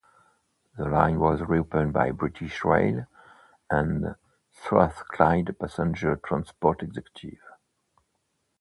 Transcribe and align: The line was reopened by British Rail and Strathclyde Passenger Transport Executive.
The 0.77 0.85
line 0.85 1.19
was 1.19 1.41
reopened 1.43 1.93
by 1.93 2.09
British 2.09 2.65
Rail 2.65 3.05
and 3.69 4.15
Strathclyde 4.51 5.55
Passenger 5.59 6.15
Transport 6.15 6.81
Executive. 6.81 7.37